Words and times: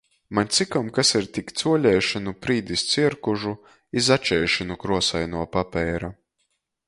Maņ 0.37 0.47
cikom 0.57 0.87
kas 0.93 1.11
ir 1.19 1.27
tik 1.35 1.51
cuoleiši 1.59 2.21
nu 2.23 2.33
prīdis 2.45 2.85
cierkužu 2.93 3.53
i 4.01 4.05
začeiši 4.09 4.69
nu 4.71 4.79
kruosainuo 4.85 5.45
papeira. 5.57 6.11